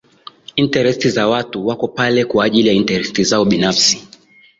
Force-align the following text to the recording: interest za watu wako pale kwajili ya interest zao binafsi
interest 0.55 1.05
za 1.07 1.27
watu 1.27 1.67
wako 1.67 1.87
pale 1.87 2.25
kwajili 2.25 2.67
ya 2.67 2.73
interest 2.73 3.21
zao 3.23 3.45
binafsi 3.45 4.07